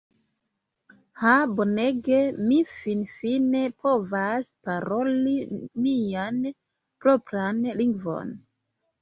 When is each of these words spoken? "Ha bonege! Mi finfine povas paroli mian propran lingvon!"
"Ha 1.23 1.33
bonege! 1.59 2.21
Mi 2.45 2.57
finfine 2.69 3.61
povas 3.85 4.49
paroli 4.71 5.35
mian 5.85 6.41
propran 7.07 7.63
lingvon!" 7.85 8.35